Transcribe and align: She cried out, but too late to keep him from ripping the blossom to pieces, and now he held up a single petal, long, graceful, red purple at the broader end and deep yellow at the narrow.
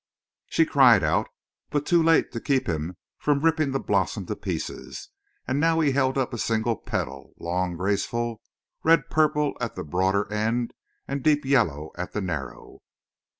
She 0.47 0.65
cried 0.65 1.03
out, 1.03 1.27
but 1.69 1.85
too 1.85 2.01
late 2.01 2.31
to 2.31 2.41
keep 2.41 2.67
him 2.67 2.97
from 3.19 3.41
ripping 3.41 3.69
the 3.69 3.79
blossom 3.79 4.25
to 4.25 4.35
pieces, 4.35 5.09
and 5.47 5.59
now 5.59 5.79
he 5.79 5.91
held 5.91 6.17
up 6.17 6.33
a 6.33 6.39
single 6.39 6.75
petal, 6.75 7.35
long, 7.37 7.77
graceful, 7.77 8.41
red 8.83 9.11
purple 9.11 9.55
at 9.61 9.75
the 9.75 9.83
broader 9.83 10.27
end 10.33 10.73
and 11.07 11.21
deep 11.23 11.45
yellow 11.45 11.91
at 11.99 12.13
the 12.13 12.21
narrow. 12.21 12.79